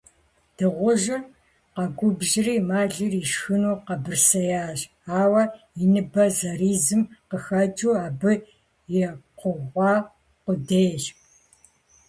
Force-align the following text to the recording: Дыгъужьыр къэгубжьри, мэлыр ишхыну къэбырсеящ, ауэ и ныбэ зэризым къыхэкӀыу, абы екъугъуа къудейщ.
Дыгъужьыр 0.57 1.21
къэгубжьри, 1.75 2.55
мэлыр 2.69 3.13
ишхыну 3.21 3.77
къэбырсеящ, 3.85 4.79
ауэ 5.21 5.43
и 5.83 5.85
ныбэ 5.93 6.25
зэризым 6.37 7.01
къыхэкӀыу, 7.29 7.95
абы 8.05 8.31
екъугъуа 9.09 9.93
къудейщ. 10.43 11.03